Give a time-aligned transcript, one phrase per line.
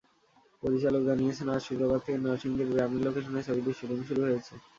[0.63, 4.53] পরিচালক জানিয়েছেন, আজ শুক্রবার থেকে নরসিংদীর গ্রামীণ লোকেশনে ছবিটির শুটিং শুরু হয়েছে।